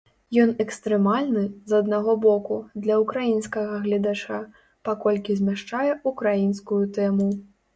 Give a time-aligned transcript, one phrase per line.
[0.43, 2.57] Ён экстрэмальны, з аднаго боку,
[2.87, 4.41] для ўкраінскага гледача,
[4.91, 7.31] паколькі змяшчае ўкраінскую тэму.